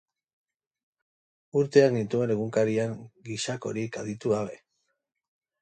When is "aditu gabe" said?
4.03-4.61